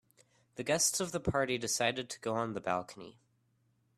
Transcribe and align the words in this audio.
The 0.55 0.63
guests 0.63 0.99
of 0.99 1.11
the 1.11 1.19
party 1.19 1.59
decided 1.59 2.09
to 2.09 2.19
go 2.21 2.33
on 2.33 2.53
the 2.55 2.59
balcony. 2.59 3.19